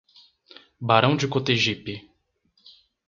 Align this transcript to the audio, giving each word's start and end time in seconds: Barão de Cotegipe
Barão 0.79 1.15
de 1.15 1.27
Cotegipe 1.27 2.09